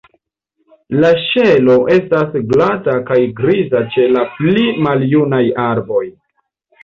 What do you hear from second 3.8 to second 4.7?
ĉe la pli